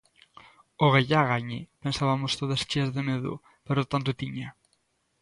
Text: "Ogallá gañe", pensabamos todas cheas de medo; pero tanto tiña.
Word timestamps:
"Ogallá 0.85 1.21
gañe", 1.31 1.59
pensabamos 1.83 2.31
todas 2.41 2.61
cheas 2.69 2.89
de 2.95 3.01
medo; 3.09 3.33
pero 3.65 3.89
tanto 3.91 4.11
tiña. 4.21 4.47